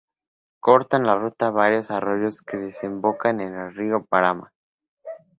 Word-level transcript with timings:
Cortan 0.61 1.03
la 1.05 1.15
ruta 1.15 1.51
varios 1.51 1.91
arroyos, 1.91 2.41
que 2.41 2.57
desembocan 2.57 3.39
en 3.39 3.53
el 3.55 3.75
río 3.75 4.03
Paraná. 4.03 4.51